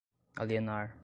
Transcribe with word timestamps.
alienar 0.35 0.97